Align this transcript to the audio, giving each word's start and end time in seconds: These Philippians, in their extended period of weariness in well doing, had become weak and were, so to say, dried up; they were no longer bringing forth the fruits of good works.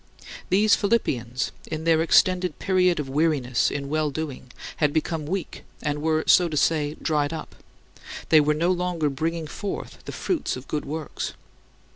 These 0.49 0.73
Philippians, 0.75 1.51
in 1.67 1.83
their 1.83 2.01
extended 2.01 2.57
period 2.57 2.99
of 2.99 3.07
weariness 3.07 3.69
in 3.69 3.87
well 3.87 4.09
doing, 4.09 4.51
had 4.77 4.93
become 4.93 5.27
weak 5.27 5.63
and 5.83 6.01
were, 6.01 6.23
so 6.25 6.49
to 6.49 6.57
say, 6.57 6.95
dried 6.99 7.31
up; 7.31 7.55
they 8.29 8.39
were 8.41 8.55
no 8.55 8.71
longer 8.71 9.11
bringing 9.11 9.45
forth 9.45 9.99
the 10.05 10.11
fruits 10.11 10.55
of 10.57 10.67
good 10.67 10.85
works. 10.85 11.33